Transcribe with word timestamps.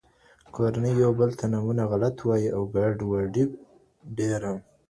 کورنۍ 0.55 0.93
يو 1.03 1.11
بل 1.19 1.29
ته 1.39 1.45
نومونه 1.53 1.83
غلط 1.91 2.15
وايي 2.27 2.49
او 2.55 2.61
ګډوډي 2.75 3.43
ډېره 4.17 4.51